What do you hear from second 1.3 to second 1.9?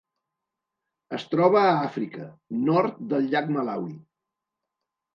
troba a